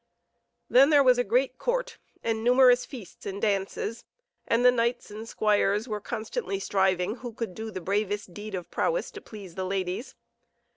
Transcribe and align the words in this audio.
Then 0.67 0.89
there 0.89 1.03
was 1.03 1.19
a 1.19 1.23
great 1.23 1.59
court, 1.59 1.99
and 2.23 2.43
numerous 2.43 2.87
feasts 2.87 3.27
and 3.27 3.39
dances, 3.39 4.03
and 4.47 4.65
the 4.65 4.71
knights 4.71 5.11
and 5.11 5.29
squires 5.29 5.87
were 5.87 6.01
constantly 6.01 6.59
striving 6.59 7.17
who 7.17 7.31
could 7.33 7.53
do 7.53 7.69
the 7.69 7.81
bravest 7.81 8.33
deed 8.33 8.55
of 8.55 8.71
prowess 8.71 9.11
to 9.11 9.21
please 9.21 9.53
the 9.53 9.63
ladies. 9.63 10.15